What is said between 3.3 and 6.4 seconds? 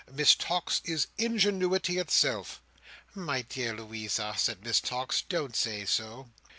dear Louisa," said Miss Tox. "Don't say so."